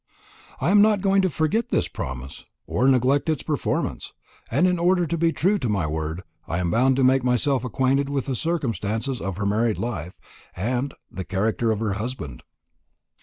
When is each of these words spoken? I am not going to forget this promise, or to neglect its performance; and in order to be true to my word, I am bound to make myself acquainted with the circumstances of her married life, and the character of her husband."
I 0.59 0.71
am 0.71 0.81
not 0.81 1.01
going 1.01 1.21
to 1.21 1.29
forget 1.29 1.69
this 1.69 1.87
promise, 1.87 2.47
or 2.65 2.87
to 2.87 2.91
neglect 2.91 3.29
its 3.29 3.43
performance; 3.43 4.13
and 4.49 4.67
in 4.67 4.79
order 4.79 5.05
to 5.05 5.15
be 5.15 5.31
true 5.31 5.59
to 5.59 5.69
my 5.69 5.85
word, 5.85 6.23
I 6.47 6.57
am 6.57 6.71
bound 6.71 6.95
to 6.95 7.03
make 7.03 7.23
myself 7.23 7.63
acquainted 7.63 8.09
with 8.09 8.25
the 8.25 8.33
circumstances 8.33 9.21
of 9.21 9.37
her 9.37 9.45
married 9.45 9.77
life, 9.77 10.19
and 10.55 10.95
the 11.11 11.23
character 11.23 11.71
of 11.71 11.77
her 11.81 11.93
husband." 11.93 12.41